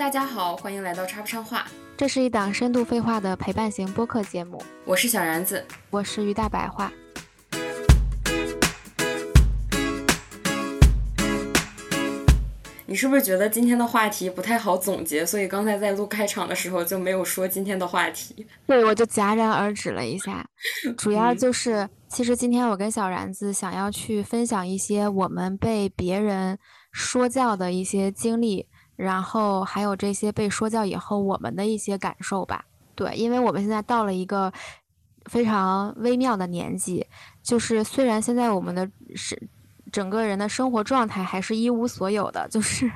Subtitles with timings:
[0.00, 1.66] 大家好，欢迎来到插不上话。
[1.94, 4.58] 这是一档深度废话的陪伴型播客节目。
[4.86, 6.90] 我是小然子，我是于大白话。
[12.86, 18.46] 你是不是觉得今天的话题不太好总结，所以刚才在录开场的时候就没有说今天的话题？
[18.66, 20.42] 对，我就戛然而止了一下。
[20.96, 26.58] 主要就是，其实今天我跟小然子想要去分享一些我们被别人
[26.90, 28.66] 说教的一些经历。
[29.00, 32.64] 然后还有这些被说教以后我们的一些感受吧。
[32.94, 34.52] 对，因为我们现在到了一个
[35.24, 37.06] 非常微妙的年纪，
[37.42, 39.48] 就是虽然现在我们的是
[39.90, 42.90] 整个人的生活状态还是一无所有的，就是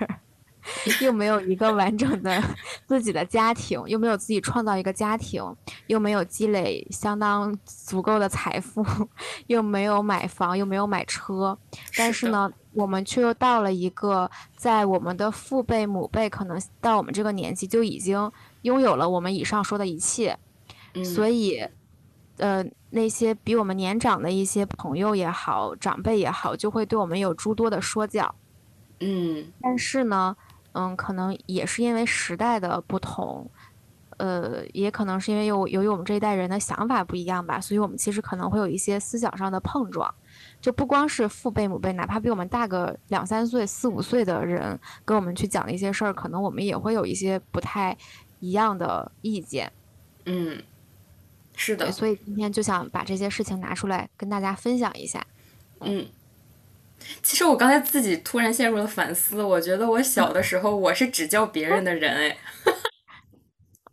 [1.01, 2.43] 又没有一个完整的
[2.87, 5.43] 自己的家庭，又没有自己创造一个家庭，
[5.87, 8.85] 又没有积累相当足够的财富，
[9.49, 11.59] 又没有买房，又没有买车，
[11.97, 12.53] 但是呢。
[12.75, 18.31] 我们却又到了一个，在我们的父辈、母辈可能到我们这个年纪就已经
[18.63, 20.37] 拥有了我们以上说的一切，
[21.05, 21.65] 所以，
[22.39, 28.35] 呃，那些比我们年长的一些朋友也好、长辈也好，就会对我们有诸多的说教。
[29.01, 30.37] 嗯，但是呢，
[30.73, 33.49] 嗯，可能也是因为时代的不同，
[34.17, 40.13] 呃，也可能是因为有由于我们这一代人的想法不一样吧，所以我们其实可能会有一些思想上的碰撞。
[40.61, 47.97] 就不光是父辈母辈，哪怕比我们大个两三岁、四五岁的人跟我们去讲的一些事儿，可能我们也会有一些不太
[48.41, 49.71] 一样的意见。
[50.27, 50.63] 嗯，
[51.55, 51.93] 是的。
[51.93, 55.25] 所以今天就想把这些事情拿出来跟大家分享一下。
[55.81, 56.07] 嗯，
[57.23, 62.37] 其实我刚才自己突然陷入了反思，我觉得我小的时候我是只教别人的人哎。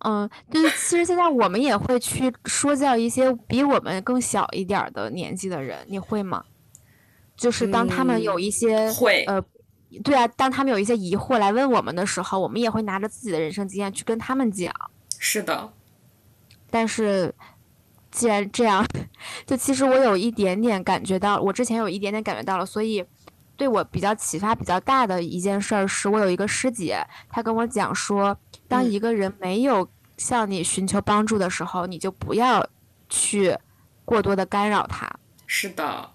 [0.04, 6.44] 嗯，就是其实现在我们也会去说教一些比我们更小一点的年纪的人，你会吗？
[7.36, 9.44] 就是当他们有一些会呃，
[10.04, 14.74] 对啊，当他们有一些疑惑来问我们的时候，我们也会拿着自己的人生经验去跟他们讲。
[15.18, 15.72] 是的，
[16.70, 17.34] 但是
[18.12, 18.86] 既然这样，
[19.46, 23.04] 就其实我有一点点感觉到，我之前有一点点感觉到了，所以
[23.62, 26.98] 对我比较启发比较大的一件事儿，是我有一个师姐，
[27.30, 28.36] 她跟我讲说，
[28.68, 32.68] 当一个人没有向你寻求帮助的时候，你就不要
[33.08, 33.56] 去
[34.04, 35.08] 过多的干扰他。
[35.46, 36.10] 是的。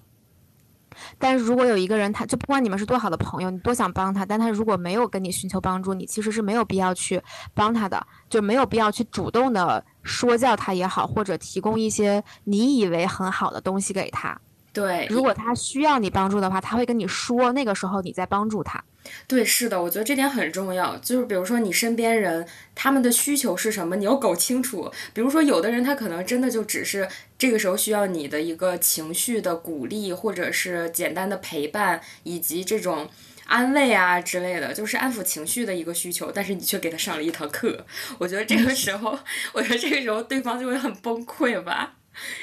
[1.19, 7.23] 但是如果有一个人，他就不管你们是多好的朋友，你多想帮他，但他如果没有跟你寻求帮助，你其实是没有必要去
[7.55, 14.37] 帮他的，就没有必要去主动的说教他也好，或者提供一些你以为很好的东西给他。
[14.77, 18.85] 对，如果他需要你帮助的话，他会跟你说，那个时候你再帮助他。
[19.27, 20.95] 对，是的，我觉得这点很重要。
[20.99, 24.93] 就是比如说你身边人他们的需求是什么，你要搞清楚。
[25.15, 33.09] 比如说有的人他可能真的就只是这个时候需要你的一个情绪的鼓励，或者是简单的陪伴，以及这种
[33.47, 36.31] 安慰啊之类的，就是安抚情绪的一个需求。
[36.31, 37.87] 但是你却给他上了一堂课，
[38.19, 39.19] 我觉得这个时候，
[39.55, 41.95] 我觉得这个时候对方就会很崩溃吧，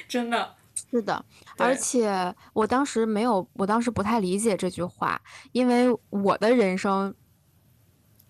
[0.10, 0.56] 真的。
[0.90, 1.24] 是的，
[1.58, 5.22] 而且我当时没有，我当时不太理解这句话，
[5.52, 7.14] 因为我的人生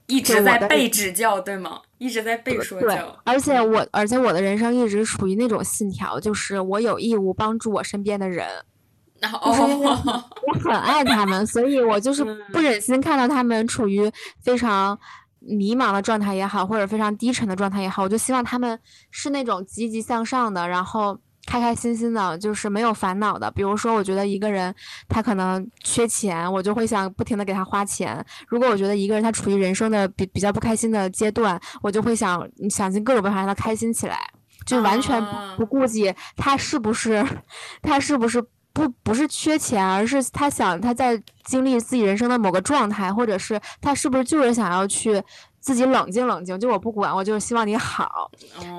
[0.08, 1.82] 一直在被指教，对吗？
[1.98, 3.18] 一直在被说教。
[3.24, 8.46] 而且我，而且我的人生一直处于那种信条，就是我有义务帮助我身边的人，
[9.22, 15.00] 就是因为我很爱他们，所以我就是不忍心看到他们处于非常
[15.40, 18.78] 迷茫的状态也好，或者非常低沉的状态也好，我就希望他们
[19.12, 21.18] 是那种积极向上的，然后。
[21.46, 23.52] 开开心心的，就是没有烦恼的。
[23.52, 24.74] 比如说，我觉得一个人
[25.08, 28.26] 他可能缺钱，我就会想不停的给他花钱。
[28.48, 34.20] 如果我觉得一个人他处于人生的比比较不开心的阶段，我就会想想尽各种办法让他开心起来，
[34.66, 35.22] 就完全
[35.58, 37.26] 不顾及他是不是
[37.82, 45.22] 他是不是不不是缺钱，而是他想他在经历自己人生的某个状态，或者是他是不是就是想要去。
[45.64, 48.30] 自己冷静冷静，就我不管，我就是希望你好。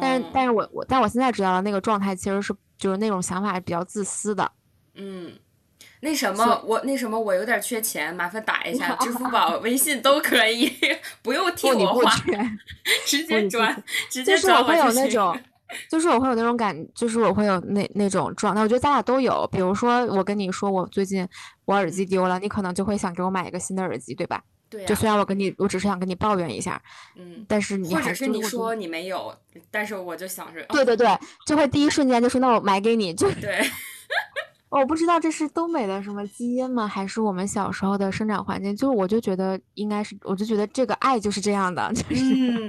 [0.03, 4.53] 但是，但是我我，但我现在知道了那个状态其实是就是那种想法是比较自私的。
[4.95, 5.33] 嗯，
[6.01, 10.71] 那什么，我那什么，我有点缺钱，麻烦打一下， 支付宝、微信都可以，
[11.23, 12.11] 不用替我花，
[13.07, 15.35] 直接转，直接转我会有那种，
[15.89, 18.61] 就是我会有那种感，就是我会有那那种状态。
[18.61, 19.49] 我觉得咱俩都有。
[19.51, 21.27] 比如说，我跟你说我最近
[21.65, 24.43] 我耳机丢了，你可能就会想给我买一个新的耳机，对吧？
[24.87, 26.81] 就虽然我跟你，我只是想跟你抱怨一下，
[27.17, 29.35] 嗯，但是你还是你说你没有，
[29.71, 31.09] 但是我就想着，对对对，
[31.47, 33.63] 就会第一瞬间就说那我买给你，就对，
[34.71, 42.25] 我不知道这是东北的什么基因吗，还是我们小时候的生长环境，就我就觉得应该是，我就觉得这个爱就是这样的，就是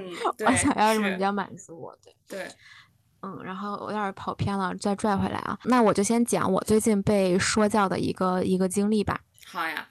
[0.46, 2.13] 我想要什么比较满足我，对。
[2.28, 2.48] 对，
[3.22, 9.88] 嗯，然后我有点跑偏了，再拽回来啊，那我就先讲我最近被说教的一个一个经历吧，好呀。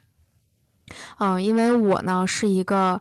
[1.19, 3.01] 嗯，因为我呢是一个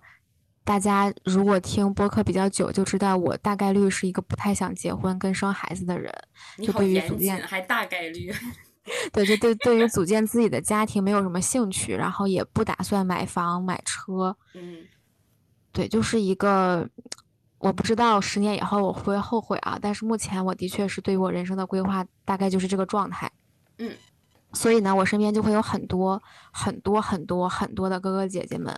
[0.64, 6.14] 大家如果听播客比较久，就知道我大概率是一个不太想结婚跟生孩子的人。
[6.58, 8.34] 就对于组建，还大概率。
[9.14, 14.36] 对，就对，对于组建自己的家庭没有什么兴趣，然后也不打算买房买车。
[14.54, 14.86] 嗯，
[15.72, 16.90] 对，就是一个，
[17.60, 19.80] 我不知道十年以后我会不会后悔啊？
[19.82, 23.32] 但是目前我的确是对于我人生的规划大概就是这个状态。
[23.78, 23.90] 嗯，
[24.54, 26.22] 所以呢，我身边就会有很多
[26.52, 28.76] 很多很多很多的哥哥姐姐们，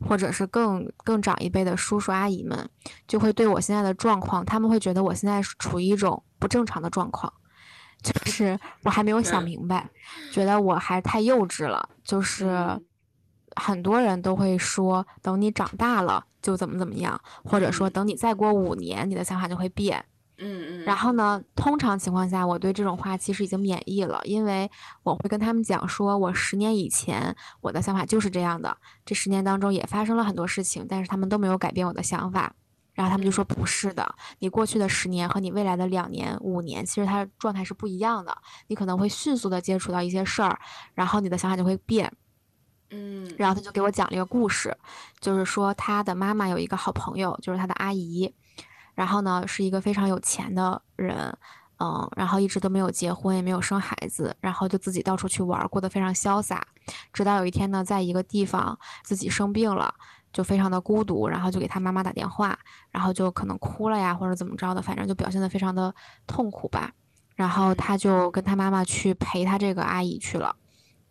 [0.00, 2.68] 或者是更更长一辈的叔叔阿姨们，
[3.06, 7.32] 就会对我现在的状况，他们会觉得我现在是处于一种不正常的状况。
[8.02, 9.88] 就是我还没有想明白，
[10.32, 11.88] 觉得我还太幼稚了。
[12.02, 12.80] 就是
[13.54, 20.04] 很多人都会说，等你长大了就怎么怎么样，或者说等你再过五年，你的想法就会变。
[20.38, 20.84] 嗯嗯。
[20.84, 24.70] 然后呢，通常情况下，我对这种话其实已经免疫了，因为
[25.02, 32.54] 我会跟他们讲，说我十年以前我的想法就是这样的，这十年当中也发生了很多事情，但是他们都没有改变我的想法。
[32.94, 38.36] 然后他们就说不是的，你过去的十年和你未来的两年、五年，其实它的状态是不一样的。
[38.66, 40.60] 你可能会迅速的接触到一些事儿，
[40.92, 42.12] 然后你的想法就会变。
[42.90, 44.76] 嗯，然后他就给我讲了一个故事，
[45.18, 48.34] 就是说他的妈妈有一个好朋友，就是他的阿姨，
[49.02, 51.36] 然后呢是一个非常有钱的人，
[51.80, 56.64] 嗯，然后一直都没有结婚，也没有生孩子，然后就自己到处去玩，过得非常潇洒。
[57.12, 59.92] 直到有一天呢，在一个地方自己生病了。
[60.32, 62.58] 就非常的孤独，然后就给他妈妈打电话，
[62.90, 65.94] 然后就可能哭了呀，或者怎么着的，反正就表现的非常的
[66.26, 66.90] 痛苦吧。
[67.36, 70.56] 然后他就跟他妈妈去陪他这个阿姨去了，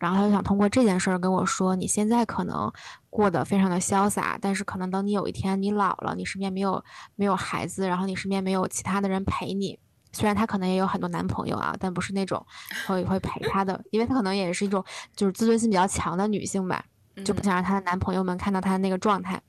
[0.01, 2.71] 然后他就想通过这件事儿跟我说，你现在可能
[3.11, 6.83] 过得非常的潇洒，但是可能等你有一天你老了，你身边没有
[7.15, 9.77] 没有孩子，然后你身边没有其他的人陪你，
[10.11, 12.43] 虽然她可能也有很多男朋友啊，但不是那种
[12.87, 14.83] 会会陪她的，因为她可能也是一种
[15.15, 16.83] 就是自尊心比较强的女性吧。
[17.23, 19.39] 就不想让她的男朋友们看到她的那个状态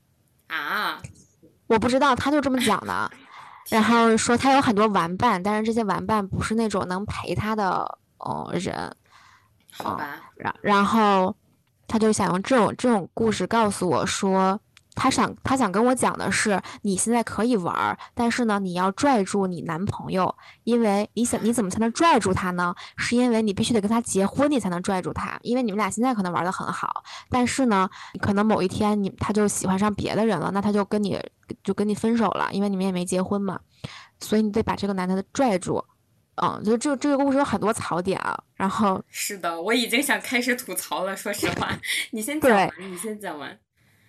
[0.49, 1.01] 啊！
[1.65, 3.09] 我不知道，他就这么讲的。
[3.71, 8.95] 然后说她有很多玩伴，但是这些玩伴不是那种能陪她的哦人。
[9.77, 10.21] 好吧。
[10.35, 11.35] 然然后
[11.87, 14.59] 他就想用这种这种故事告诉我说。
[14.95, 20.35] 他想，他想跟我讲的是，你现在可以玩儿，但是呢，你要拽住你男朋友，
[20.65, 22.75] 因为你想，你怎么才能拽住他呢？
[22.95, 25.35] 是因为你必须得跟他结婚，你才能拽住他。
[25.41, 27.89] 因为你们俩现在可能玩的很好，但是呢，
[28.21, 31.19] 可能某一天你他就喜欢上别的人了，那他就跟你
[31.63, 33.59] 就跟你分手了，因为你们也没结婚嘛，
[34.19, 35.83] 所以你得把这个男的拽住。
[36.41, 38.37] 嗯，就这这个故事有很多槽点啊。
[38.55, 41.15] 然后 是的，我已经想开始吐槽了。
[41.15, 41.77] 说实话，
[42.11, 43.57] 你先讲完，你先讲完。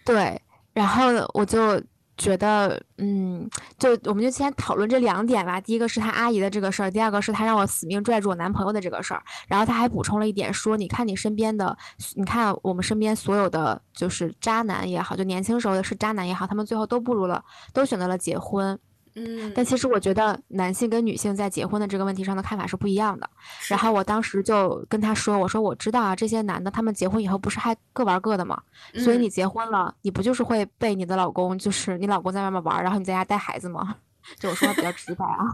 [0.04, 0.40] 对。
[0.72, 1.80] 然后我就
[2.16, 3.48] 觉得，嗯，
[3.78, 5.60] 就我们就先讨论这两点吧。
[5.60, 9.22] 第一个是他阿姨的这个事儿，第二个是他让我死命拽住我男朋友的这个事儿。
[9.46, 11.76] 然后他还补充了一点，说你看你身边的，
[12.16, 18.76] 你看我们身边所有的就是渣男也好，就年轻时候的是渣男也好，他们最后都步入了，都选择了结婚。
[19.16, 23.31] 嗯，但其实我觉得男性跟女性在结婚的这个问题上的看法是不一样的。
[23.69, 28.61] 然后我当时就跟他说：“我说我知道啊，这些男的他们结婚以后不是还各玩各的吗？
[28.96, 33.96] 所以你结婚了，你不就是会被你的老公，就是你老公在外面玩，然后你在家带孩子吗？
[34.40, 35.44] 就我说话比较直白啊。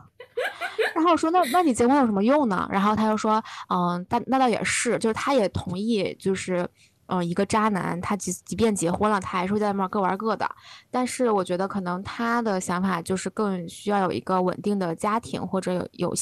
[0.95, 2.67] 然后我说那那你结婚有什么用呢？
[2.73, 6.67] 然后他又说嗯，但那倒也是，就是他也同意，就是。
[7.13, 10.49] 嗯，一个渣男，他即即便结婚了，他还是会在外面各玩各的。
[10.93, 16.15] 但是我觉得可能他的想法就是更需要有一个稳定的家庭，或者有有，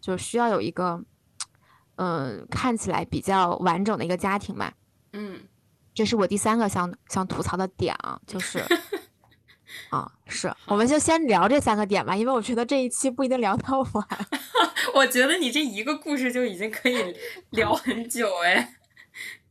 [0.00, 0.98] 就需要有一个，
[1.96, 4.72] 嗯，看起来比较完整的一个家庭嘛。
[5.12, 5.38] 嗯，
[5.92, 8.64] 这是我第三个想想吐槽的点啊，就是，
[9.90, 14.06] 啊，是，我们就先聊这三个点吧，因为我觉得这一期不一定聊到完。
[14.94, 17.14] 我觉得你这一个故事就已经可以
[17.50, 18.76] 聊 很久哎。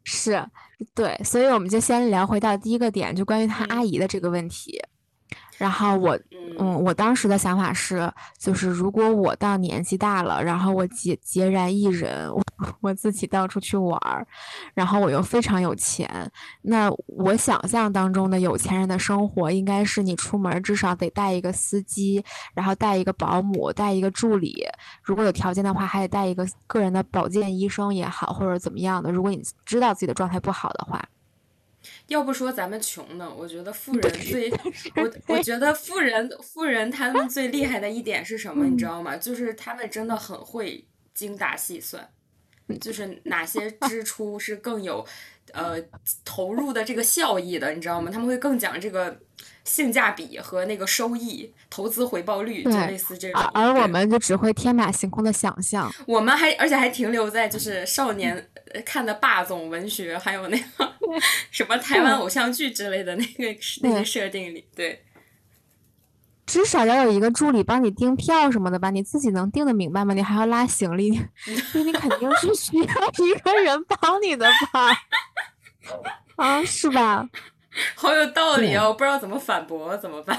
[0.03, 0.43] 是。
[0.93, 4.79] 对，所以我们就先聊回到第一个点，就关于他阿姨的这个问题。
[5.61, 6.17] 然后我，
[6.57, 12.41] 嗯，我当时的想法是，就是如果我到年纪大了，然后我孑孑然一人，我
[12.81, 14.25] 我自己到处去玩儿，
[14.73, 16.09] 然后我又非常有钱，
[16.63, 22.25] 那我想象当中的有钱人的生活，应该是你出门至少得带一个司机，
[22.55, 24.65] 然后带一个保姆，带一个助理，
[25.03, 29.11] 如果有条件的话，还得带一个个人的保健医生也好，或者怎么样的。
[29.11, 30.99] 如果你知道自己的状态不好的话。
[32.07, 34.51] 要不说咱们穷呢，我觉得富人最，
[34.95, 39.17] 我我觉得富人富人他们最厉害的一点是什么，你知道吗？
[39.17, 42.07] 就是他们真的很会精打细算，
[42.79, 45.05] 就是哪些支出是更有，
[45.53, 45.81] 呃，
[46.23, 48.11] 投入的这个效益的，你知道吗？
[48.11, 49.19] 他们会更讲这个
[49.63, 53.41] 性价比和那个收益、投资回报率，就类似这种。
[53.53, 58.49] 而我们就只会天马行空的想象，我们还而且还停留在就是少年。
[58.85, 60.93] 看的霸总文学，还有那个
[61.51, 65.03] 什么台湾偶像剧之类的那个那些设定里，对。
[66.45, 68.89] 至少要有一个助理帮你订票什么的吧？
[68.89, 70.13] 你自己能订的明白吗？
[70.13, 71.17] 你还要拉行李，
[71.71, 74.91] 所以你肯定是 需要一个人帮你的吧？
[76.35, 77.29] 啊，是吧？
[77.95, 78.85] 好有道理啊！
[78.85, 80.37] 我不知道怎么反驳，怎么办？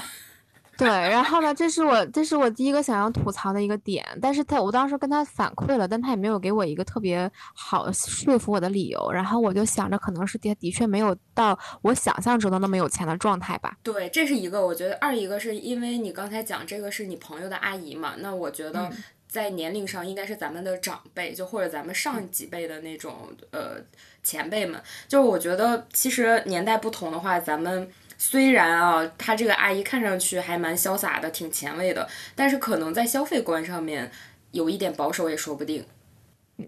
[0.77, 13.77] 对，然后呢，这是我这是我第一个想要吐槽的一个点，但是他我当时跟他反馈了，但他也没有给我一个特别好说服我的理由，然后我就想着可能是的的确没有到我想象中的那么有钱的状态吧。
[13.83, 18.91] 对，这是一个，我觉得二一个是因为你刚才讲这个是你朋友的阿姨嘛，那我觉得
[19.27, 23.77] 在年龄上应该是咱们的长辈，就或者咱们上几辈的那种呃
[24.23, 27.87] 前辈们，就是我觉得其实年代不同的话，咱们。
[28.25, 34.09] 虽然啊，她这个阿姨看上去还蛮潇洒的，挺前卫的，但是可能在消费观上面
[34.51, 35.85] 有一点保守也说不定。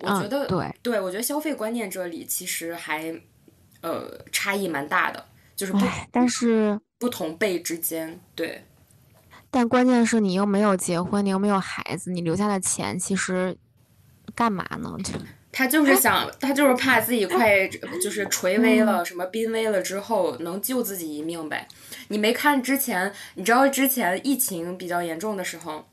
[0.01, 3.17] 我觉得，对，对我觉得消费观念这里其实还
[3.79, 5.79] 呃差异蛮大的，就是不，
[6.11, 8.65] 但是不同辈之间，对。
[9.49, 13.57] 但关键是你又没有结婚，你又没有孩子，你留下的钱其实
[14.35, 14.93] 干嘛呢？
[15.55, 15.65] 就。
[15.65, 17.65] 他就是想，他就是怕自己快
[18.03, 21.65] 就是垂危了，什么濒危了之后能救自己一命呗。
[22.09, 25.87] 你没看之前，你知道之前疫情比较严重的时候，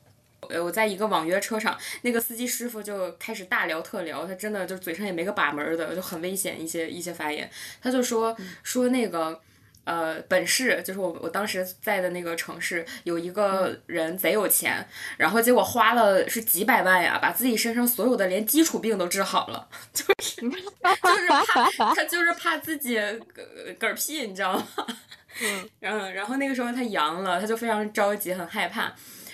[0.49, 7.49] 呃，我在一个网约车上，那个司机师傅就开始大聊特聊，他真的就嘴上也没个把门的，就很危险一些一些发言，
[7.81, 9.39] 他就说说那个。
[9.83, 14.85] 呃，本市就是我我当时在的那个城市，有一个人贼有钱，
[15.17, 21.27] 然后结果花了是几百万呀，把自己身上所有的连基础病都治好了， 就是就是
[21.77, 24.67] 怕 他就是怕自己嗝嗝屁，你知道吗？
[25.41, 28.93] 嗯，然后然后那个时候他阳了，他就非常着急，很害怕。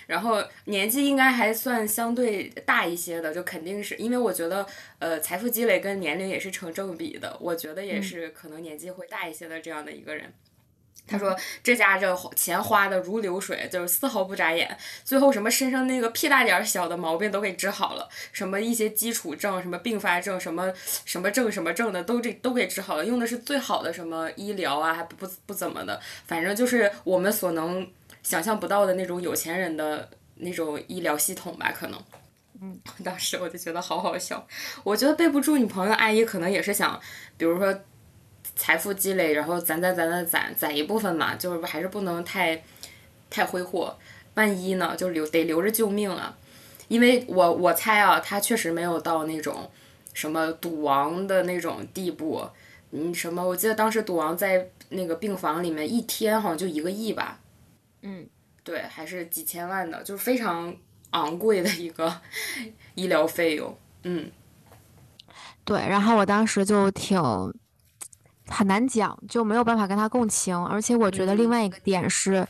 [0.10, 4.66] 然后年纪应该还算相对大一些的，就肯定是因为我觉得，
[4.98, 7.38] 呃，财富积累跟年龄也是成正比的。
[7.40, 10.34] 我觉得也是可能年纪会大一些的这样的一个人。
[11.06, 14.76] 他说这家这钱花的如流水，就是丝毫不眨眼。
[15.04, 20.74] 最后什么身上那个屁大点儿小的毛病都给治好了，什么一些基础症、什么并发症、什么
[21.06, 27.88] 什么症、什么症的都这都给治好了，用的是最好的什么医疗啊，还不不不怎么的，反正就是我们所能。
[28.24, 32.02] 想象不到的那种有钱人的那种医疗系统吧，可能。
[32.62, 34.46] 嗯， 当时我就觉得好好笑。
[34.84, 37.00] 我觉得备不住你朋友阿姨可能也是想，
[37.38, 37.74] 比如说
[38.56, 42.62] 财富积累，然后攒攒攒攒攒攒一部分嘛，就是还是不能太
[43.30, 43.98] 太挥霍，
[44.34, 46.38] 万一呢就留得留着救命啊。
[46.90, 49.70] 因为我我猜啊，他确实没有到那种
[50.14, 52.46] 什么赌王的那种地步。
[52.92, 53.46] 嗯，什么？
[53.46, 57.40] 我记得当时赌王在那个病房里面一天好像就一个亿吧。
[58.02, 58.28] 嗯，
[58.64, 60.74] 对，还是几千万的，就是非常
[61.12, 62.22] 昂贵的一个
[62.96, 63.78] 医疗费用。
[64.04, 64.32] 嗯，
[65.66, 67.22] 对，然后我当时就挺
[68.48, 70.58] 很难讲，就没有办法跟他共情。
[70.66, 72.48] 而且我觉得另外一个点是，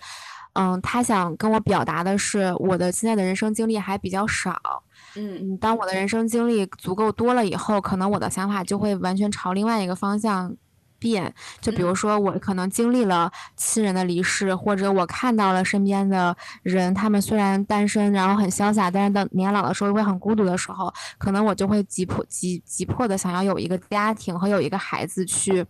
[0.53, 4.83] 嗯，他想跟我表达的是，我的现在的人生经历还比较少。
[5.15, 10.55] 嗯，当我的人生经历足够多了以后，可能我的想法就会完全朝另外一个方向。
[10.99, 25.65] 变，就比如说我可能经历了亲人的离世，或者我看到了身边的人，他们虽然单身，然后很潇洒，但是等年老的时候会很孤独的时候，可能我就会急迫急急迫的想要有一个家庭和有一个孩子去，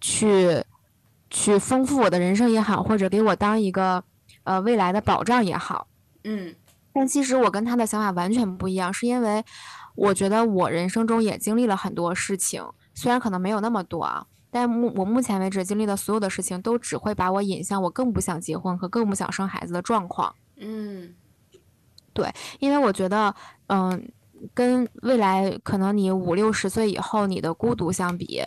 [0.00, 0.64] 去，
[1.28, 4.02] 去丰富我的人生也好，或者给我当一个
[4.44, 5.88] 呃未来的保障也好。
[6.24, 6.54] 嗯，
[6.92, 9.44] 但其实我跟他的想法完全不一样，是因为
[9.96, 12.64] 我觉得我人生中也经历了很多事情，
[12.94, 14.26] 虽然可能没有那么多啊。
[14.54, 20.34] 但目我目前为止经历的所有的事情，都只会把我引向我更不想结婚和更不想生孩子的状况。
[20.58, 21.14] 嗯，
[22.12, 22.30] 对，
[22.60, 23.34] 因为我觉得，
[23.68, 24.12] 嗯，
[24.52, 28.42] 跟未来可能你五六十岁以后你的孤独相比，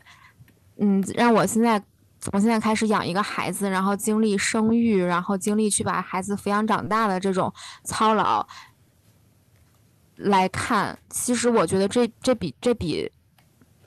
[0.77, 1.83] 嗯，让我现在
[2.19, 7.51] 从现在开始养一个孩子，然后经历生育，然后经历去把孩子抚养长大的这种
[7.83, 8.47] 操劳
[10.17, 13.11] 来看，其实我觉得这这比这比。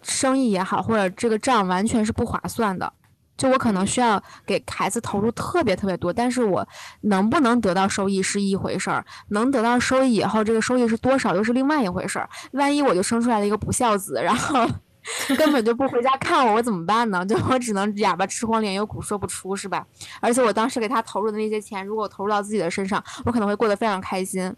[0.08, 2.92] 生意也好，或者这个账完全是不划算的。
[3.36, 6.66] 就我可能需要给孩子投入特别特别多，但是我
[7.02, 12.28] 能不能得到收益是一回事儿，能得到收益以后，这个收益是多少又是另外一回事儿。
[12.50, 14.68] 万一我就生出来了一个不孝子，然后
[15.38, 17.24] 根本就不回家看我，我怎么办呢？
[17.24, 19.86] 就我只能哑巴吃黄连，有苦说不出，是吧？
[20.20, 24.52] 而且我当时给他投入的那些钱，如果投入到自己的身上，我可能会过得非常开心。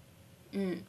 [0.52, 0.80] 嗯，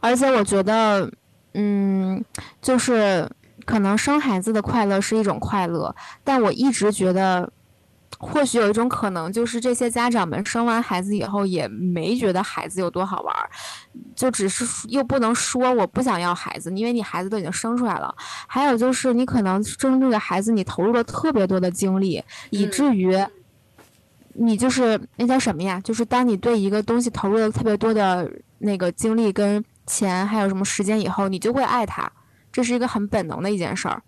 [0.00, 1.10] 而且我觉得。
[1.54, 2.24] 嗯，
[2.60, 3.28] 就是
[3.64, 7.50] 可能生孩子的快乐是一种快乐，但我一直觉得
[8.18, 13.48] 或许有一种可能，就是这些家长们生完孩子以后也没觉得孩子有多好玩儿，
[14.14, 18.14] 就只是又不能说我不想要孩子，因为你孩子都已经生出来了。
[18.46, 23.16] 还有就是你可能生这个孩子，你投入了特别多的精力，以至于
[24.34, 25.80] 你就是那叫什么呀？
[25.84, 32.10] 就是当你对一个东西投入了特别多的那个精力跟钱，还有什么时间以后，你就会爱它，
[32.52, 34.02] 这是一个很本能的一件事儿。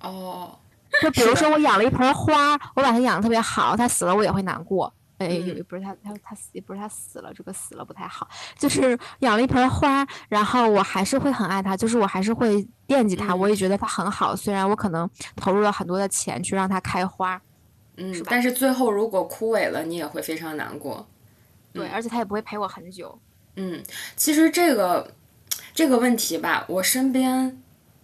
[0.00, 0.58] 哦。
[1.02, 4.90] 就比如说，我养了一盆花，我把它养的特别好，它死了我也会难过。
[5.18, 8.26] 哎，也不是它，它它死，不是它死了，这个死了不太好。
[8.56, 14.34] 就是养了一盆花，然后我还是会很爱它，就是我还是会惦记它，我也觉得它很好。
[14.34, 17.38] 虽然我可能投入了很多的钱去让它开花，
[17.96, 21.06] 嗯，但是最后如果枯萎了，你也会非常难过。
[21.74, 23.18] 对，而且它也不会陪我很久。
[23.56, 23.82] 嗯，
[24.16, 25.12] 其实这个
[25.74, 27.62] 这个问题吧，我身边。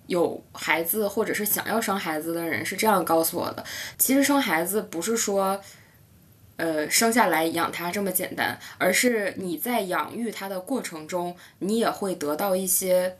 [0.08, 3.64] 有孩子或者是想要生孩子的人是这样告诉我的：，
[3.96, 5.58] 其实生孩子不是说，
[6.56, 13.16] 呃，生下来养他这么简单，而是你在养育他的过程中，你也会得到一些，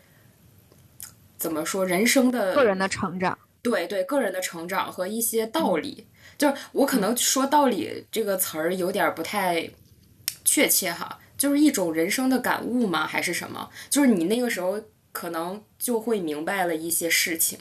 [1.39, 3.39] 怎么说，人生的个人的成长。
[3.63, 6.09] 对对，个人的成长和一些道理。
[6.37, 9.71] 就是我可能说道理这个词儿有点不太
[10.45, 13.07] 确切哈，就是一种人生的感悟吗？
[13.07, 13.69] 还是什么？
[13.91, 14.81] 就是你那个时候。
[15.15, 17.59] 可能就会明白了一些事情，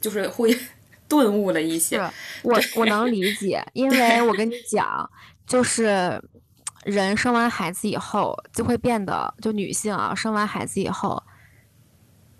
[0.00, 0.52] 就是会
[1.06, 1.96] 顿悟了一些。
[2.42, 5.08] 我我能理解， 因为我跟你讲，
[5.46, 6.20] 就是
[6.82, 11.22] 人生完孩子以后就会变得，就女性啊，生完孩子以后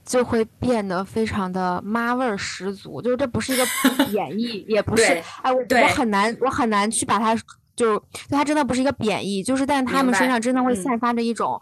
[0.04, 3.00] 就会变得非常的妈味儿十足。
[3.00, 3.64] 就是这不是一个
[4.10, 7.40] 贬义，也不是哎，我我很难我很难去把它
[7.78, 11.60] 就它真的不是一个贬义，就是但他们身上真的会散发着一种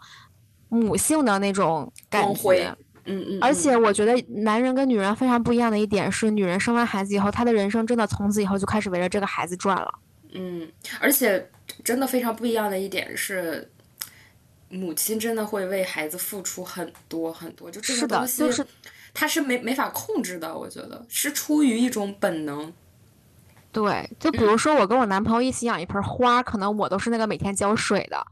[0.67, 2.75] 母性的那种感觉。
[3.05, 9.93] 嗯嗯，而且我觉得男人跟女人非常不一样的一点是，女人生完孩子以后，她的人生真的从此以后就开始围着这个孩子转了。
[10.33, 10.67] 嗯，
[10.99, 11.49] 而且
[11.83, 13.71] 真的非常不一样的一点是，
[14.69, 18.43] 母亲真的会为孩子付出很多很多，就这个东西，
[19.13, 20.57] 他是没没法控制的。
[20.57, 22.73] 我觉得是出于一种本能。
[23.77, 28.25] 对，就比如说我跟我男朋友一起养一盆花，可能我都是那个每天浇水的，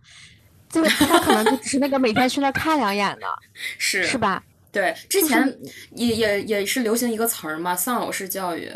[0.67, 3.27] 就是他可能就只是那个每天去那看两眼的，
[3.77, 4.41] 是是吧？
[4.71, 5.55] 对，之前
[5.91, 8.71] 也也也是流行一个词儿嘛，丧偶式教育，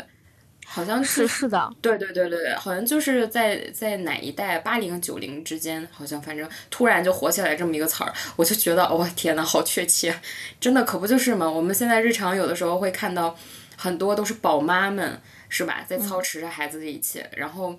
[0.64, 10.14] 好像是是的，对对对对对，好像就是在在哪一代八零九零之间，好像反正突然就火起来这么一个词儿，我就觉得哦天呐，好确切，
[10.60, 11.50] 真的可不就是嘛？
[11.50, 13.36] 我们现在日常有的时候会看到
[13.76, 17.78] 很多都是宝妈们，是吧，在操持着孩子的一切，然后。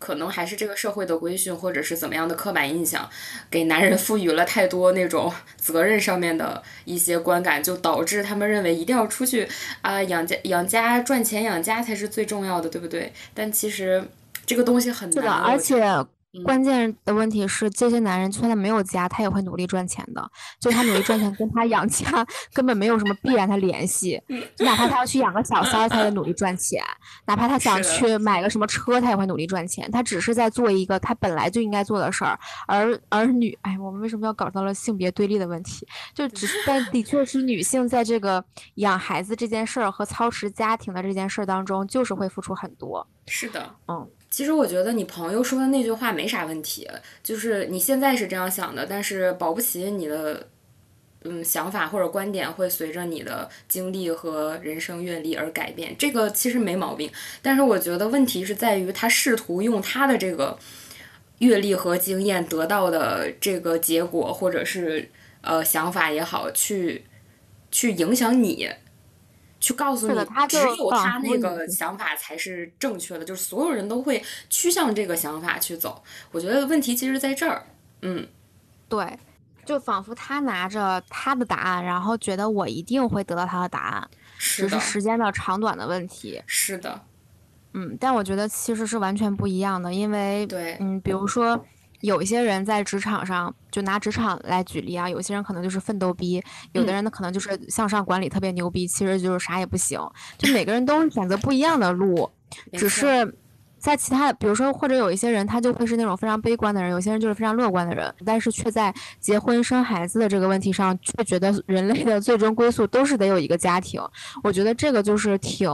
[0.00, 3.06] 可能还是这个社会的规训，或者是怎么样的刻板印象，
[3.50, 9.46] 给男人赋予了太多那种 责任上面的一些观感，就导致他们认为一定要出去
[9.82, 13.12] 啊养家养家赚钱养家才是最重要的，对不对？
[13.34, 14.02] 但其实
[14.46, 15.78] 这个东西很难，而且。
[16.44, 20.30] 关键的问题是，这些男人就算他没有家，他也会努力赚钱的。
[20.60, 24.22] 就他努力赚钱，跟他养家根本没有什么必然的联系。
[24.54, 26.80] 就哪怕他要去养个小三儿，他也努力赚钱；
[27.26, 29.90] 哪怕他想去买个什么车，他也会努力赚钱。
[29.90, 32.38] 他只是在做一个他本来就应该做的事儿。
[32.68, 35.84] 而儿女，哎，我们为什么要搞到了性别对立的问题？
[36.14, 38.44] 就只是， 但的确是女性在这个
[38.76, 43.04] 养孩子这件事儿和操持家庭的这件事儿当中，就是会付出很多。
[43.26, 44.08] 是的，嗯。
[44.30, 46.88] 其实我觉得你朋友说的那句话没啥问题，
[47.22, 50.46] 就是你现在是这样想的，但是保不齐你的
[51.24, 57.10] 嗯想法或者观点会随着你的经历和人生阅历而改变，这个其实没毛病。
[57.42, 60.56] 但是我觉得问题是在于他试图用他的这个
[61.38, 67.04] 阅历和经验得到的这个结果，或者是呃想法也好，去
[67.72, 68.70] 去影响你。
[69.60, 70.14] 去告诉你，
[70.48, 76.02] 只有他那个想法才是正确的，就是所有人都会趋向这个想法去走。
[76.32, 77.62] 我觉得问题其实在这儿，
[78.02, 78.26] 嗯，
[78.88, 79.18] 对，
[79.64, 86.42] 就仿佛他拿着他的答案，然后觉得我一定会得到他的答案，只是时间的长短的问题。
[86.46, 87.00] 是的，
[87.74, 91.64] 嗯，但我觉得其实是完全不一样的，因为，对，嗯，比如说。
[92.00, 95.08] 有一些人在职场上，就拿职场来举例啊。
[95.08, 100.00] 有些人可能就是奋斗逼，有的人呢可能就是向上管理特别牛逼，其实就是啥也不行。
[100.38, 102.30] 就每个人都是选择不一样的路，
[102.72, 103.36] 只是
[103.78, 114.00] 在其他，比如说或者有一些人他就会是那种非常悲观的人，有些人就是非常乐观的人，但是却在结婚生孩子的这个问题上，却觉得人类的最终归宿都是得有一个家庭。
[114.42, 115.70] 我觉得这个就是挺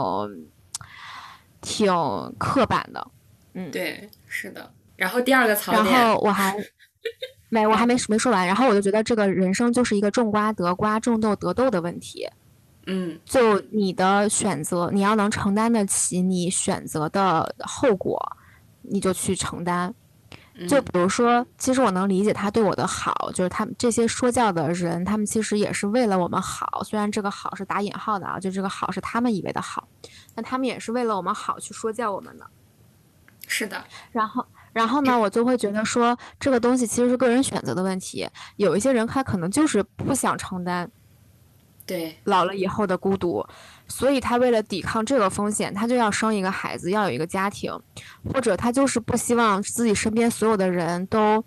[1.61, 1.93] 挺
[2.39, 3.09] 刻板的。
[3.55, 4.73] 嗯，对，是的。
[4.97, 6.57] 然后第二个槽点，然后我还
[7.49, 8.47] 没，我还没没说完。
[8.47, 12.29] 然后我就觉得这个人生就是一个种瓜得瓜，种豆得豆的问题。
[12.87, 18.21] 嗯，就你的选择，你要能承担得起你选择的后果，
[18.83, 19.95] 你就去承担。
[20.67, 26.81] 就比如说，其实我能理解他对我的好，就是他们这些说教的人，他们其实也是为了我们好。
[26.83, 29.87] 虽然这个好是打引号的啊，就这个好是他们以为的好，
[30.35, 32.47] 那他们也是为了我们好去说教我们的。
[33.47, 33.85] 是的。
[34.13, 38.29] 然后，然后呢，我就会觉得说，这个东西其实是个人选择的问题。
[38.57, 40.87] 有一些人他可能就是不想承担，
[41.87, 43.43] 对老了以后的孤独。
[43.89, 47.73] 所以他为了抵抗这个风险，他就要生一个孩子，要有一个家庭，
[48.31, 51.43] 或者他就是不希望自己身边所有的人都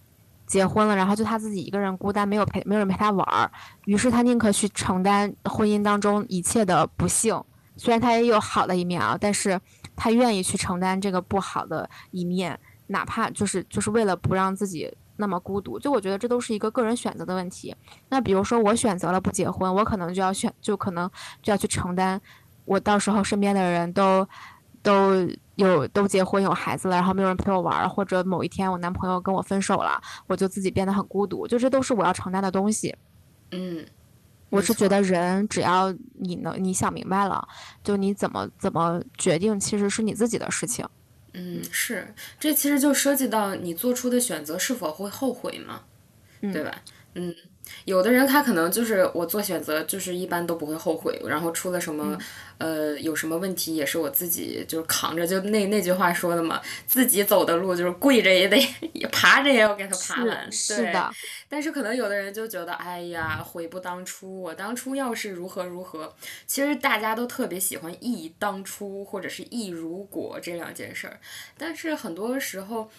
[0.48, 3.52] 结婚了，然后就他自己一个人孤单，没有陪，没有人陪他玩儿。
[3.86, 7.40] 于是他宁可去承担婚姻当中一切的不幸，
[7.78, 9.62] 虽然他也有好的一面啊，但是
[9.96, 12.60] 他愿意去承担这个不好的一面，
[12.90, 14.94] 哪怕就是就是为了不让自己。
[15.22, 17.76] 那么孤独，就我觉得这都是一个个人选择的问题。
[18.08, 22.18] 那比如说我选择了不结婚，我可能就要选，就可能就要去承担，
[22.64, 24.26] 我到时候身边的人都
[24.82, 32.96] 都有都结婚有孩子了，然后没有人陪我玩，或者某一天我男朋友跟我分手了，我就自己变得很孤独，就这都是我要承担的东西。
[33.52, 33.86] 嗯，
[34.50, 37.46] 我是觉得人只要你能你想明白了，
[37.84, 40.88] 就你怎么怎么决定，其实是你自己的事情。
[41.34, 45.84] 嗯，是，这其实就涉及到你做出的选择是否会后悔嘛，
[46.52, 46.84] 对吧？
[47.16, 47.36] 嗯。
[47.86, 52.18] 有的人他可能就是我做选择，就是一般都不会后悔，然后出了什么，
[52.58, 58.58] 呃，有什么问题也是我自己就是扛着，就那那句话说的嘛，自己走的路就是跪着也得
[58.94, 61.12] 也爬着也要给他爬完，是的。
[61.48, 66.14] 但是可能有的人就觉得，哎呀，悔不当初，我当初要是如何如何。
[66.46, 71.20] 其实大家都特别喜欢忆当初或者是忆如果这两件事儿，
[71.58, 72.90] 但是很多时候，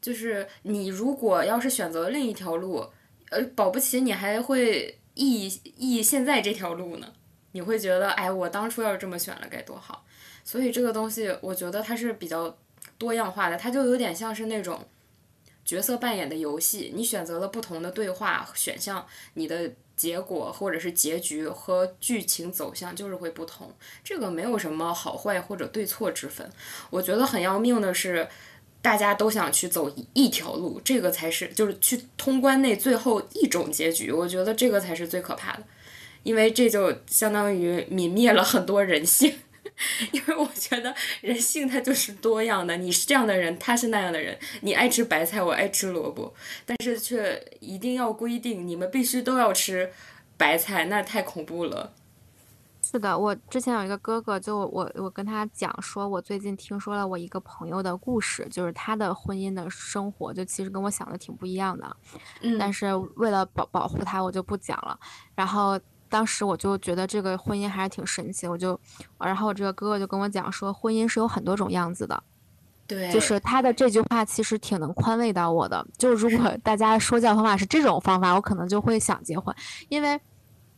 [0.00, 2.86] 就是你如果要是选择另一条路。
[3.30, 7.12] 呃，保不齐你还会忆忆现在这条路呢，
[7.52, 10.04] 你会觉得，哎，我当初要是这么选了该多好。
[10.44, 12.58] 所以这个东西，我觉得它是比较
[12.98, 14.84] 多样化的，它就有点像是那种
[15.64, 23.72] 角色扮演的游戏，你选择了不同的对话选项，你的结果或者是结局和剧情走向就是会不同。
[24.02, 26.50] 这个没有什么好坏或者对错之分。
[26.90, 28.28] 我觉得很要命的是。
[28.82, 34.10] 大家都想去走一条路，这个才是就是去通关那最后一种结局。
[34.10, 35.62] 我觉得这个才是最可怕的，
[36.22, 39.34] 因为这就相当于泯灭了很多人性。
[40.12, 44.36] 因为我觉得人性它就是多样的，你是这样的人，他是那样的人。
[44.60, 46.34] 你爱吃白菜，我爱吃萝卜，
[46.66, 49.90] 但是却一定要规定你们必须都要吃
[50.36, 51.94] 白菜，那太恐怖了。
[52.90, 61.96] 是的，我之前有一个哥哥，就我我跟他讲说，我最近听说了我一个朋友的故事，就是他的婚姻的生活，就其实跟我想的挺不一样的。
[62.40, 62.58] 嗯。
[62.58, 64.98] 但是为了保保护他，我就不讲了。
[65.36, 68.76] 然后当时我就觉得这个婚姻还是挺神奇，我就，
[69.20, 72.20] 然后我这个哥哥就跟我讲说，婚姻是有很多种样子的。
[72.88, 73.08] 对。
[73.12, 75.86] 就是他的这句话其实挺能宽慰到我的。
[75.96, 79.54] 就如果大家说教方法是这种方法，我可能就会想结婚，
[79.88, 80.20] 因为。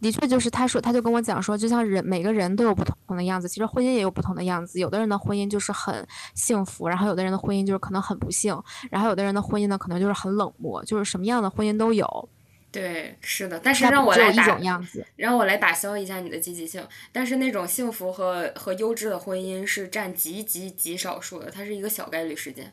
[0.03, 4.81] 的确，就是他说，他就跟我讲说，就像人每个人都有不同的样子，其实婚姻也有不同的样子。
[4.81, 8.61] 有的人的婚姻就是很幸福，然后有的人的婚姻就是可能很不幸，
[8.91, 12.29] 然后有的人的婚姻呢，可能就是很冷漠，就是什么样的婚姻都有。
[12.73, 13.61] 对，是的。
[13.63, 16.83] 但是让我来打，子，让我来打消一下你的积极性。
[17.13, 22.73] 但是那种幸福和和优质的婚姻是占极极极少数的，它是一个小概率事件。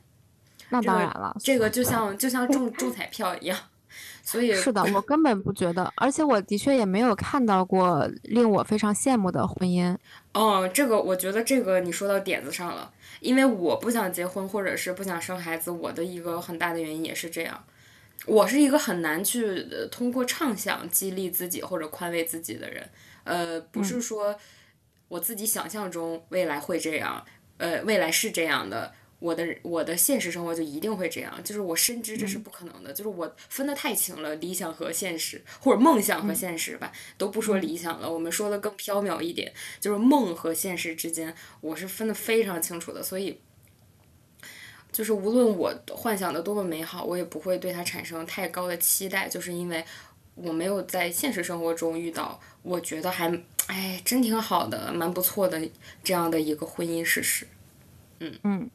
[0.69, 3.57] 那当然了，这个就像就像中中彩票一样。
[4.23, 9.95] 所以是的，我根本不觉得，而且我的确也没有看到过令我非常羡慕的婚姻。
[10.33, 17.63] 哦，这个我觉得这个你说到点子上了，因为我不想结婚或者是不想生孩子，我的一个很大的原因也是这样。
[18.25, 22.87] 我是一个很难去通过畅想激励自己或者宽慰自己的人。
[23.23, 24.35] 呃，不是说
[25.07, 27.25] 我自己想象中未来会这样，
[27.57, 28.93] 呃，未来是这样的。
[29.19, 39.51] 我的我的现实生活就一定会这样，就是我深知这是不可能的，就是我分得太清了，理想和现实，或者梦想和现实吧，都不说理想了，我们说的更缥缈一点，
[39.81, 43.39] 就是梦和现实之间，我是分得非常清楚的，所以，
[44.91, 49.83] 就是无论我幻想的多么美好，我也不会对它产生太高的期待，就是因为
[50.35, 53.29] 我没有在现实生活中遇到我觉得还
[53.67, 55.59] 哎真挺好的，蛮不错的
[56.01, 57.45] 这样的一个婚姻事实，
[58.19, 58.39] 嗯。
[58.43, 58.69] 嗯。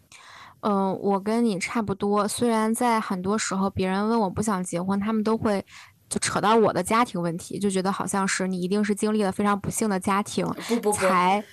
[0.66, 2.26] 嗯，我跟你差不多。
[2.26, 5.62] 虽然在很多时候，别人问我不想结婚，他们都会
[6.08, 10.46] 就扯到我的家庭问题，就觉得好像是你一定是经历了非常不幸的家庭，
[10.94, 11.44] 才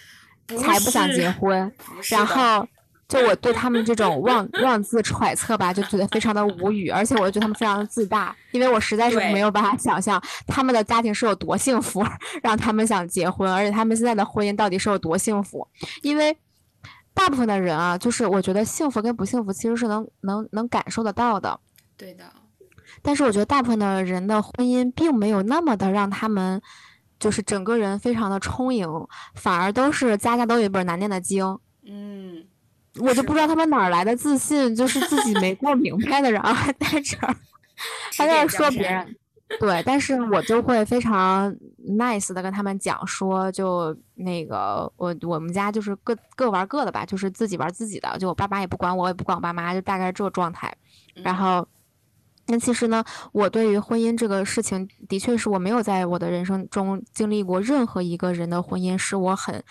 [0.47, 1.69] 才不想结婚。
[2.09, 2.65] 然后
[3.09, 12.01] 就我对他们这种妄妄自揣测吧，就觉得非常的无语，而且我觉得他们非常的自大，因为我实在是没有办法想象他们的家庭是有多幸福，
[12.41, 15.67] 让他们想结婚，而且他们现在的婚姻到底是有多幸福，
[16.01, 16.37] 因为。
[17.13, 21.59] 大部分的人啊，就是我觉得幸福跟不幸福其实是能能能感受得到的。
[21.97, 22.23] 对的。
[23.01, 26.61] 但是我觉得大部分的人的婚姻并没有那么的让他们，
[27.19, 28.87] 就是整个人非常的充盈，
[29.35, 31.57] 反而都是家家都有一本难念的经。
[31.85, 32.45] 嗯。
[32.99, 37.33] 我就不知道他们哪儿来的自信，就是自己没 过明白的，然后还在这儿，
[38.17, 39.15] 还在这儿说别人。
[39.59, 41.53] 对，但是我就会非常
[41.97, 50.75] nice 的跟他们讲说，就那个我我们家就是各各玩各的吧，就是自己玩自己的，就我爸妈也不管我，也不管我爸妈，就大概这个状态。
[51.15, 51.67] 然后，
[52.47, 59.63] 那其实呢，我对于婚姻这个事情，的确是我没有在我的人生中经历过任何一个人的婚姻是我很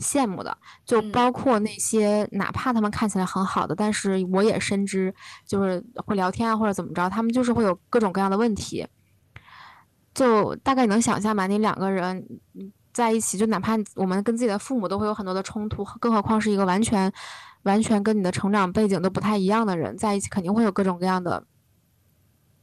[0.00, 5.14] 羡慕的，就包括那些哪怕他们看起来很好的，但是我也深知，
[5.46, 8.86] 就是会聊天啊或者怎么着，他们就是会有各种各样的问题。
[10.18, 12.26] 就大概能想象吧，你两个人
[12.92, 17.12] 在一起，就哪怕我们跟自己的父母都会有很多的冲突，更何况是一个完全、
[17.62, 21.40] 完全跟你的成长背景都不太一样的人在一起，肯定会有各种各样的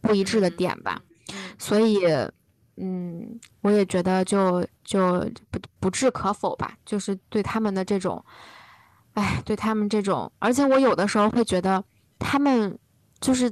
[0.02, 1.02] 不一致的点吧。
[1.58, 2.06] 所以，
[2.76, 6.78] 嗯，我也觉得就就不不置可否吧。
[6.86, 8.22] 就是对他们的这种，
[9.14, 11.82] 哎，对他们这种，而且我有的时候会觉得
[12.20, 12.78] 他们
[13.22, 13.50] 就是。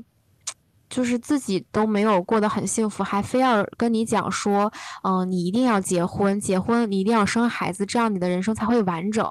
[0.94, 4.72] 就是自己都没有过得很幸福，还非要跟你讲说，
[5.04, 9.26] 嗯，你一定要结婚，结婚你一定要生孩子，这样你的人生才会完整，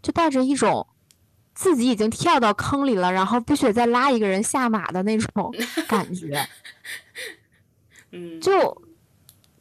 [0.00, 0.86] 就带着一种
[1.54, 5.54] 自己已经跳到坑里了，然后必须得再拉一个人下马的那种
[5.86, 6.48] 感觉，
[8.12, 8.82] 嗯，就。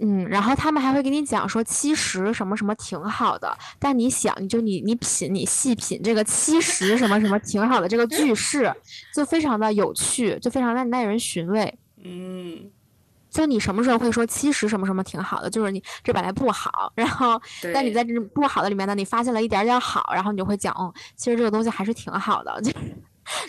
[0.04, 8.74] 嗯，然后他们还会给你讲说，其实什么什么挺好的，但你想，你就你你品，你细品这个其实什么什么挺好的这个句式，
[9.14, 11.78] 就非常的有趣，就非常耐耐人寻味。
[12.04, 12.72] 嗯，
[13.30, 17.40] 就你什么时候会说其实什么什么挺好的，就是你这本来不好，然后
[17.72, 22.72] 但你在这不好的里面呢，你发现了一点点好，然后你就会讲，嗯，其实这个东西还是挺好的， 就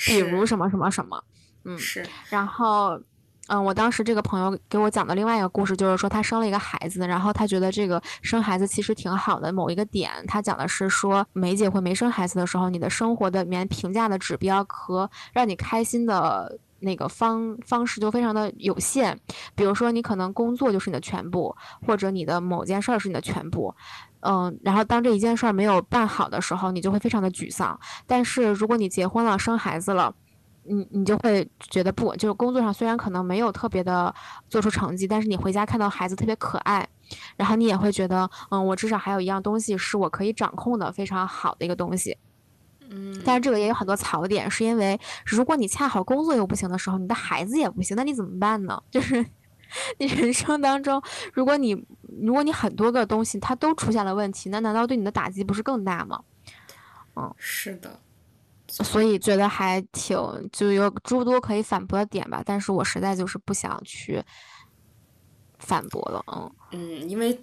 [0.05, 1.25] 比如什么什么什么，
[1.65, 3.01] 嗯，是，然后。
[3.49, 9.53] 嗯，我当时这个朋友给我讲的另外一个故事，就是说他生了一个孩子，然后他觉得这个生孩子其实挺好的。
[9.53, 19.19] 某一个点，他讲的是说，没结婚、没生孩子的时候，你的生活的里面评价的指标和让你开心的那个方方式就非常的有限。
[19.57, 21.55] 比如说，你可能工作就是你的全部，
[21.87, 23.75] 或者你的某件事儿是你的全部。
[24.21, 27.79] 嗯，然后当这一件事儿没有办好的时候，你就会非常的沮丧。
[28.07, 30.15] 但是如果你结婚了、生孩子了，
[30.65, 34.15] 你你就会觉得不，就是工作上虽然可能没有特别的
[34.49, 36.89] 做出成绩，但是你回家看到孩子特别可爱，
[37.37, 42.17] 然后你也会觉得，嗯，我至少还有一样东西是我可以掌控的，非常好的一个东西。
[42.91, 48.81] 嗯，但是这个也有很多槽点，是因为如果你恰好工作又不行的时候，你的孩子也不行，那你怎么办呢？
[48.91, 49.25] 就是
[49.99, 51.73] 你人生当中，如果你
[52.21, 56.23] 如果你很多个东西它都出现了问题，那难道对你的打击不是更大吗？
[57.17, 57.99] 嗯，是的。
[58.73, 60.17] 所以觉得还挺
[60.51, 64.23] 就有诸多可以反驳的点吧，但是我实在就是不想去
[65.59, 67.39] 反驳了，嗯嗯，因为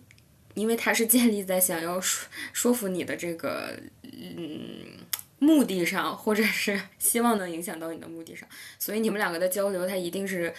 [0.56, 5.06] 因为他是建立在想要说说服你的这个嗯
[5.38, 10.52] 目的上，或者是希望能影响到你的目的上，所以你们两个的交流它一定是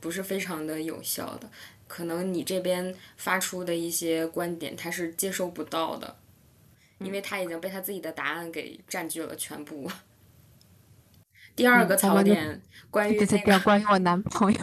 [0.00, 1.50] 不是非常的有效的，
[1.88, 6.16] 可能你这边发出的一些观点他是接收不到的。
[7.04, 9.90] 因为他已经被他自己的答案给占据了全部。
[11.54, 14.58] 第二个槽点，关于那个关于我男朋友，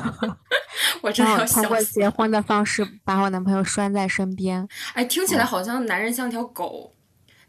[1.01, 4.67] 我真的要通过结婚的方式把我男朋友拴在身边。
[4.93, 6.93] 哎，听起来好像男人像条狗。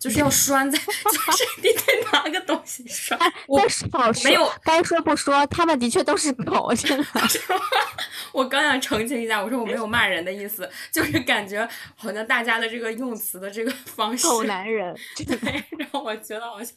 [0.02, 3.16] 就是要拴在， 就是你得拿个东西拴。
[3.46, 7.06] 我少说，没有该说不说，他们的确都是狗，真的。
[8.32, 14.26] 我刚想澄清一下，我说我没有骂人的意思，就是感觉好像大家的这个用词的这个方式。
[14.26, 14.92] 狗男人，
[15.24, 16.74] 对，让我觉得好像。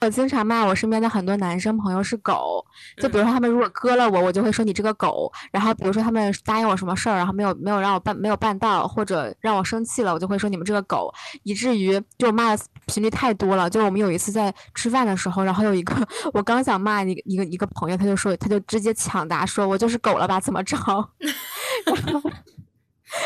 [0.00, 2.64] 我经常骂我身边的很多男生朋友是狗，
[2.96, 5.32] 就比如说他们如果割了我，我就会说你这个狗。
[5.52, 12.56] 然后比如说他们答应我什么事儿，然后没有没有让我办没有办到，或者让我生气了，我就会说你们这个狗，以至于就骂。
[12.86, 15.94] 频率太多了，就我们有一次在吃饭的时候，然后有一个
[16.32, 20.40] 我刚想骂一个一个一个朋友，他就说他就直接抢答说：“我就是狗了吧？
[20.40, 20.76] 怎么着？”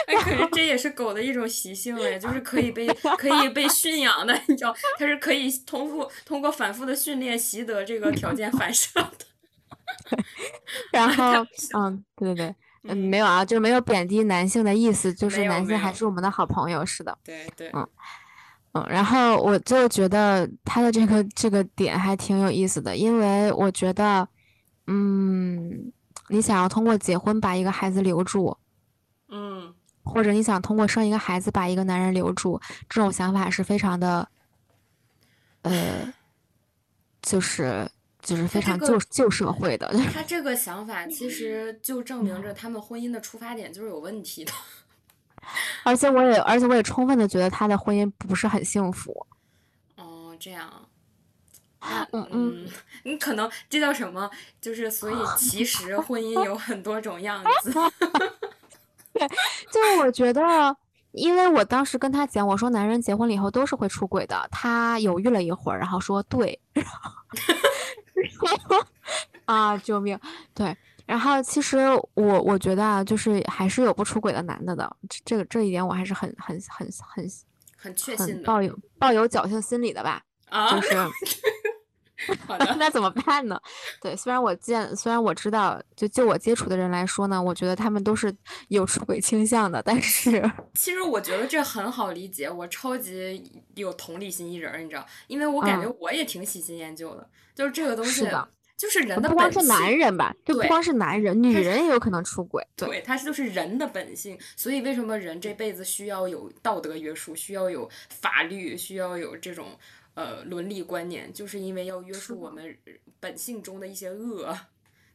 [0.06, 9.10] 哎，可是这也是狗的一种习性哎，就是可以被 可以被驯养的，你知道，它是可以通过通过反复的训练习得这个条件反射的。
[10.92, 11.42] 然后，
[11.74, 12.54] 嗯，对对对，
[12.88, 17.88] 嗯，没有啊，就没有贬低男性的意思，就是男性还是我们的好朋友，是的，对对，嗯。
[18.86, 24.28] 嗯，然后我就觉得他的这个这个点还挺有意思的，因为我觉得，
[24.86, 25.92] 嗯，
[26.28, 28.56] 你想要通过结婚把一个孩子留住，
[29.28, 34.28] 嗯，或者你想通过生一个孩子把一个男人留住，这种想法是非常的，
[35.62, 36.12] 呃，
[37.22, 37.88] 就是
[38.22, 39.88] 就是非常旧旧社会的。
[40.12, 44.52] 他这个想法其实就证明着他们婚姻的出发点就是有问题的。
[45.84, 49.26] 而且我也而且我也充分的觉得他的婚姻不是很幸福。
[49.96, 50.70] 哦，这样。
[52.12, 52.68] 嗯嗯，
[53.04, 54.28] 你可能这叫什么？
[54.60, 57.72] 就是所以 其实婚姻有很多种样子。
[59.14, 59.28] 对，
[59.72, 60.76] 就是我觉得，
[61.12, 64.48] 因为我当时跟他讲，我说男人结婚了以后都是会出轨的。
[64.50, 66.58] 他犹豫了一会儿，然后说对。
[69.46, 69.78] 啊！
[69.78, 70.18] 救命！
[70.52, 70.76] 对，
[71.08, 71.78] 然后其实
[72.12, 77.26] 我我觉得啊，就是还是有不出轨的男的的，这个这一点我还是很很很很
[77.76, 80.22] 很确信的，抱有抱有侥幸心理的吧。
[80.50, 80.94] 啊，就是。
[82.78, 83.58] 那怎么办呢？
[84.02, 88.34] 对，虽然我见，虽然我知道，就就我接触的人来说呢，我觉得他们都是
[88.66, 89.80] 有出轨倾向的。
[89.80, 90.42] 但是，
[90.74, 98.28] 其实我觉得这很好理解，我超级有同理心一人，你知道，因为我感觉我也挺喜新厌旧的，就是这个东西，
[98.78, 102.66] 就是人的不光是男人吧，就不光是男人，女人也有可能出轨。
[102.76, 104.38] 对，它就是人的本性。
[104.56, 109.66] 所以为什么人这辈子需要有道德约束，需要有法律，需要有这种。
[110.14, 112.76] 呃，伦理观念就是因为要约束我们
[113.20, 114.52] 本性中的一些恶，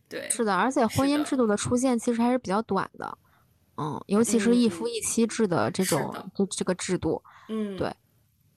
[0.08, 3.18] 对，是的，而且婚姻制度的出现其实还是比较短的，
[3.76, 7.94] 嗯，尤其是一夫一妻制的这种就这个制度，嗯，对，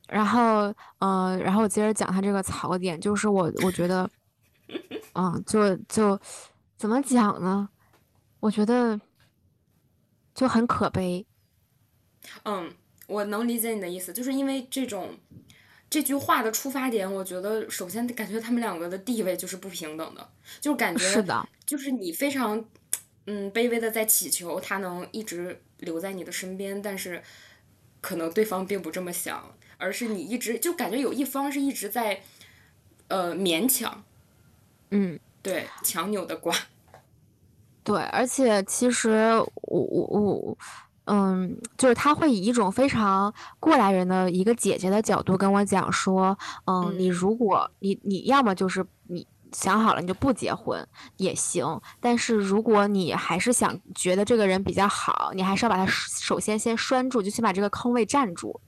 [0.07, 4.09] 然后，嗯，然后我接着讲他这个槽点，就是我我觉得，
[5.17, 6.21] 嗯，就就
[6.77, 7.69] 怎么讲呢？
[8.41, 9.01] 我觉得
[10.35, 11.27] 就很可悲。
[12.45, 12.73] 嗯，
[13.07, 15.19] 我能理解你的意思，就是因为这种。
[15.89, 20.29] 这句话的出发点，我觉得首先感觉他们两个的地位就是不平等的，
[20.61, 22.63] 就感觉是的，就是你非常
[23.27, 27.23] 嗯卑微的在祈求他能一直留在你的身边，但是
[28.01, 32.21] 可能对方并不这么想，而是你一直就感觉有一方是一直在
[33.07, 34.05] 呃勉强，
[34.91, 36.55] 嗯，对，强扭的瓜，
[37.85, 40.59] 对，而且其实我我我。
[41.09, 50.85] 嗯，就是他会以一种非常过来人的一个姐姐的角度跟我讲说，嗯，你如果你你要么就是你想好了你就不结婚
[51.17, 58.61] 也行，但是如果你还是想觉得这个人比较好，你还是要把他首先先拴住，就先把这个坑位占住，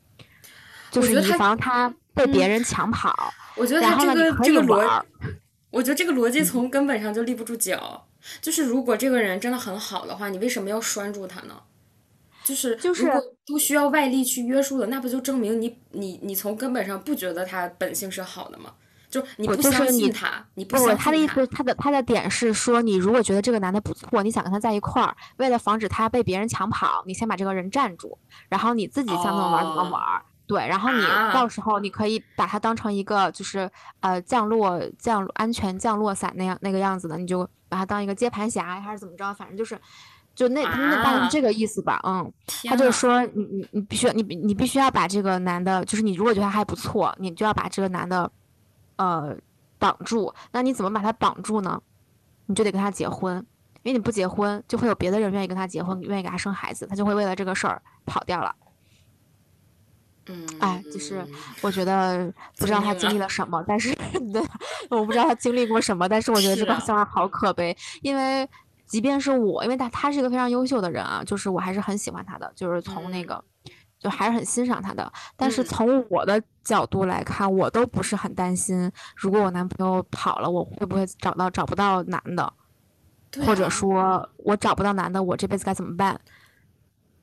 [0.92, 3.12] 就是以防他被别人抢跑。
[3.56, 5.02] 我觉得他这个这个逻，
[5.70, 8.06] 我觉得这个逻辑从根本上就立不住脚。
[8.40, 11.54] 就是如果这个人真的很好的话，你为什么要拴住他呢？
[12.44, 13.12] 就是就是
[13.46, 18.72] 不需要外力去约束的，那不就证明你你你从根本上不觉得他本性是好的吗？
[19.10, 21.04] 就你不相信他，你不相信他。
[21.04, 30.02] 他的意思，他的他的点是说，你如果觉得这个男的不错，你想跟他在一块儿，为了防止他被别人抢跑，你先把这个人占住，然后你自己想怎么玩怎么玩。
[30.48, 31.00] 对，然后你
[31.32, 39.78] 到时候你可以把它当成一个就是呃降落降安全降落伞那样那个样子的，你就把它当一个接盘侠还是怎么着，反正就是。
[40.34, 42.32] 就那那大概是这个意思吧，嗯，
[42.68, 48.30] 他就是说你你你必须你你必须要把这个男的，就是你如果觉得他还不错，你就要把这个男的，
[48.98, 49.36] 呃，
[49.80, 50.32] 绑住。
[50.52, 51.82] 那你怎么把他绑住呢？
[52.46, 53.36] 你就得跟他结婚，
[53.82, 58.54] 因为你不结婚，就会有别的人愿意跟他结婚，愿意给他生孩子，他就会为了这个事儿跑掉了。
[60.28, 61.24] 嗯，哎，就是
[61.62, 63.94] 我觉得不知道他经历了什么，但是
[64.32, 64.42] 对
[64.90, 68.48] 我不知道他经历过什么，但是我觉得这个笑话好可悲，因为。
[68.88, 73.44] 即便是我，因为他他是一个非常优秀的人啊，就是我还是很喜欢他的，就是从那个，
[73.98, 75.12] 就还是很欣赏他的。
[75.36, 82.50] 但是从我的角度来看，我都不是很担心，如果我男朋友跑了，我会不会找到找不到男的，
[83.44, 86.18] 或者说我找不到男的，我这辈子该怎么办？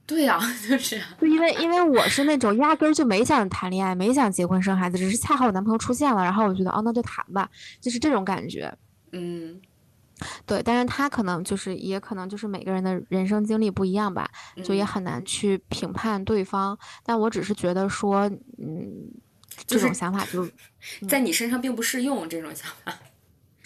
[0.06, 0.40] 对呀，
[0.70, 7.50] 就是，就因为因为我是那种压根儿就没想谈恋爱，没想结婚生孩子，只是恰好我男朋友出现了，然后我觉得哦，那就谈吧，
[7.82, 8.72] 就是这种感觉，
[9.12, 9.60] 嗯。
[10.46, 14.26] 对，但是他可能就是，也可能就是每个人的人生经历不一样吧，
[14.64, 16.78] 就也很难去评判对方。
[17.04, 18.22] 但我只是觉得说，
[18.58, 19.12] 嗯，
[19.68, 20.48] 这种想法就
[21.10, 22.30] 在你身上并不适用。
[22.30, 22.98] 这种想法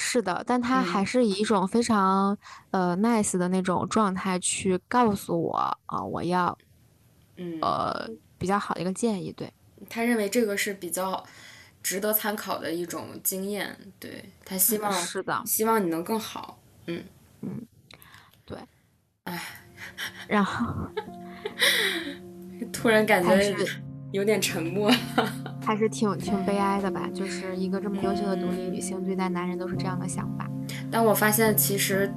[0.01, 2.37] 是的，但他还是以一种非常
[2.71, 6.57] 呃 nice 的那种状态去告诉我啊，我要
[7.35, 9.33] 嗯呃比较好的一个建议。
[9.33, 9.51] 对
[9.89, 11.23] 他认为这个是比较。
[11.81, 17.01] 值得参考的一种经验，对他希望是的，希望你能更好，嗯
[17.39, 17.65] 嗯，
[18.45, 18.57] 对，
[19.23, 19.41] 哎，
[20.27, 20.75] 然后
[22.73, 23.55] 突然感觉
[24.11, 24.91] 有点沉默，
[25.63, 27.07] 还是挺挺悲哀的吧？
[27.13, 30.49] 就是一个这么优秀的独立女性，对待男人都是这样的想法。
[30.91, 32.11] 但我发现其实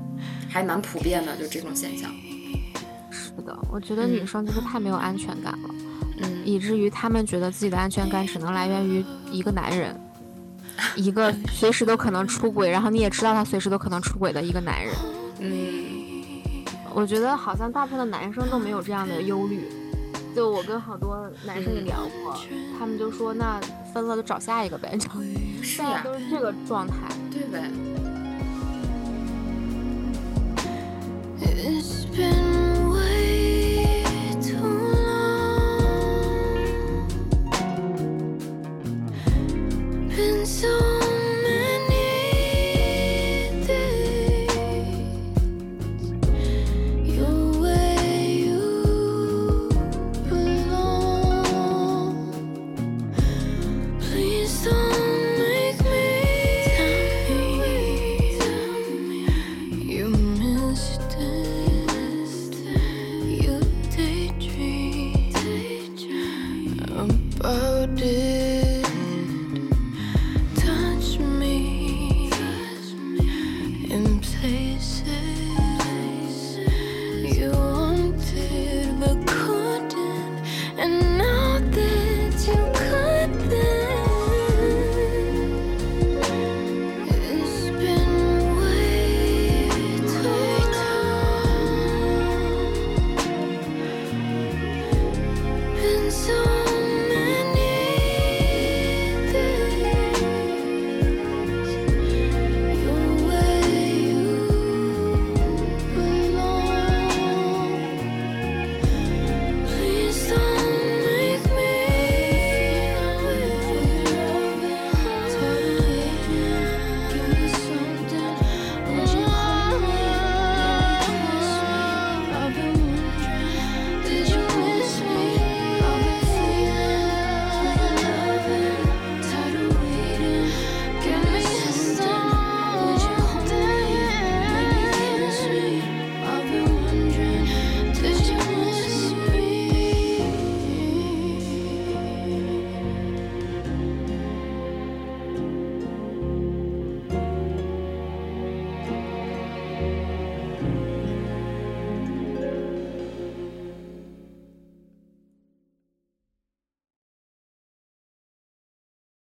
[0.48, 2.10] 还蛮普遍的，就这种现象。
[3.10, 5.68] 是的，我觉得女生就是太没有安全感了。
[6.18, 9.98] 嗯以至于她们觉得自己的安全感只能来源于一个男人，
[10.96, 14.94] 一个随时都可能出轨，然后你也知道他随时都可能出轨的一个男人。
[15.40, 16.64] 嗯，
[16.94, 19.60] 我觉得好像大部分的男生都没有这样的忧虑。
[20.34, 22.36] 就我跟好多男生也聊过，
[22.78, 23.60] 他们就说那
[23.92, 24.98] 分了就找下一个呗，
[25.62, 26.94] 是啊，都是这个状态，
[27.30, 27.70] 对呗。